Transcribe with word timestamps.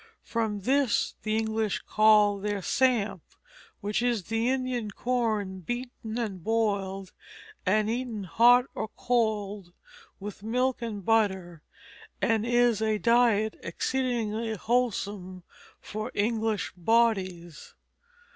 From 0.23 0.61
this 0.61 1.13
the 1.21 1.37
English 1.37 1.83
call 1.85 2.39
their 2.39 2.63
samp, 2.63 3.21
which 3.81 4.01
is 4.01 4.23
the 4.23 4.49
Indian 4.49 4.89
corn 4.89 5.59
beaten 5.59 6.17
and 6.17 6.43
boiled 6.43 7.11
and 7.67 7.87
eaten 7.87 8.23
hot 8.23 8.65
or 8.73 8.87
cold 8.97 9.73
with 10.19 10.41
milk 10.41 10.81
and 10.81 11.05
butter, 11.05 11.61
and 12.19 12.47
is 12.47 12.81
a 12.81 12.97
diet 12.97 13.55
exceedingly 13.61 14.55
wholesome 14.55 15.43
for 15.79 16.09
English 16.15 16.73
bodies." 16.75 17.75